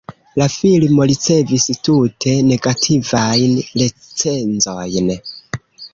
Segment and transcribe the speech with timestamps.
[0.41, 3.53] La filmo ricevis tute negativajn
[3.83, 5.13] recenzojn.